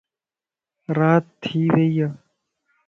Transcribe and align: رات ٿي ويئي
رات 0.97 1.25
ٿي 1.41 1.59
ويئي 1.73 2.05